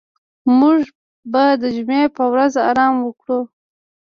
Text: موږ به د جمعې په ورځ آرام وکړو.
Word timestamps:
موږ 0.59 0.79
به 1.31 1.43
د 1.61 1.63
جمعې 1.75 2.03
په 2.15 2.23
ورځ 2.31 2.53
آرام 2.69 2.95
وکړو. 3.01 3.39